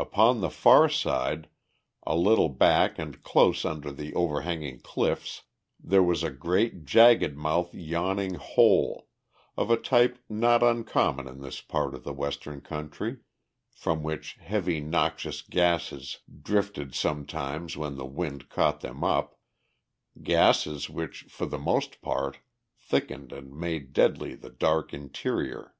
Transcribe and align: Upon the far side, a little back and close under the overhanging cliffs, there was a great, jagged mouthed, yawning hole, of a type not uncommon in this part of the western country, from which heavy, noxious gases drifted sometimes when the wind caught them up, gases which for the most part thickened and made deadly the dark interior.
Upon 0.00 0.40
the 0.40 0.50
far 0.50 0.88
side, 0.88 1.48
a 2.04 2.16
little 2.16 2.48
back 2.48 2.98
and 2.98 3.22
close 3.22 3.64
under 3.64 3.92
the 3.92 4.12
overhanging 4.12 4.80
cliffs, 4.80 5.42
there 5.78 6.02
was 6.02 6.24
a 6.24 6.32
great, 6.32 6.84
jagged 6.84 7.36
mouthed, 7.36 7.72
yawning 7.72 8.34
hole, 8.34 9.06
of 9.56 9.70
a 9.70 9.76
type 9.76 10.18
not 10.28 10.64
uncommon 10.64 11.28
in 11.28 11.42
this 11.42 11.60
part 11.60 11.94
of 11.94 12.02
the 12.02 12.12
western 12.12 12.60
country, 12.60 13.18
from 13.70 14.02
which 14.02 14.32
heavy, 14.34 14.80
noxious 14.80 15.42
gases 15.42 16.18
drifted 16.42 16.92
sometimes 16.92 17.76
when 17.76 17.94
the 17.96 18.04
wind 18.04 18.48
caught 18.48 18.80
them 18.80 19.04
up, 19.04 19.38
gases 20.20 20.90
which 20.90 21.22
for 21.28 21.46
the 21.46 21.56
most 21.56 22.00
part 22.00 22.40
thickened 22.80 23.30
and 23.32 23.54
made 23.54 23.92
deadly 23.92 24.34
the 24.34 24.50
dark 24.50 24.92
interior. 24.92 25.72